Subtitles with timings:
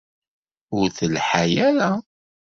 [0.77, 1.91] Ur telḥa ara.